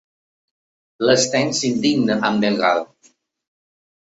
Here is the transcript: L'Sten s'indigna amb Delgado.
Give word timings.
L'Sten 1.09 1.53
s'indigna 1.59 2.17
amb 2.31 2.43
Delgado. 2.47 3.13